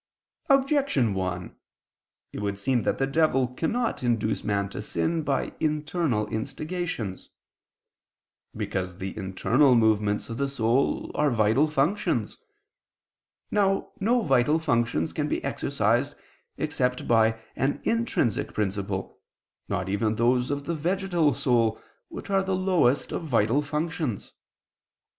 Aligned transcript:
Objection 0.49 1.13
1: 1.13 1.55
It 2.33 2.39
would 2.41 2.57
seem 2.57 2.81
that 2.81 2.97
the 2.97 3.05
devil 3.05 3.47
cannot 3.47 4.01
induce 4.01 4.43
man 4.43 4.67
to 4.69 4.81
sin, 4.81 5.21
by 5.21 5.53
internal 5.59 6.25
instigations. 6.29 7.29
Because 8.57 8.97
the 8.97 9.15
internal 9.15 9.75
movements 9.75 10.27
of 10.27 10.37
the 10.37 10.47
soul 10.47 11.11
are 11.13 11.29
vital 11.29 11.67
functions. 11.67 12.39
Now 13.51 13.91
no 13.99 14.23
vital 14.23 14.57
functions 14.57 15.13
can 15.13 15.27
be 15.27 15.43
exercised 15.43 16.15
except 16.57 17.07
by 17.07 17.39
an 17.55 17.79
intrinsic 17.83 18.55
principle, 18.55 19.19
not 19.69 19.87
even 19.87 20.15
those 20.15 20.49
of 20.49 20.65
the 20.65 20.73
vegetal 20.73 21.31
soul, 21.31 21.79
which 22.09 22.31
are 22.31 22.41
the 22.41 22.55
lowest 22.55 23.11
of 23.11 23.25
vital 23.25 23.61
functions. 23.61 24.33